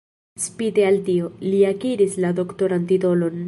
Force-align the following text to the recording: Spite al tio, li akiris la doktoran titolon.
Spite 0.45 0.85
al 0.91 0.97
tio, 1.09 1.29
li 1.49 1.61
akiris 1.73 2.19
la 2.25 2.35
doktoran 2.43 2.91
titolon. 2.95 3.39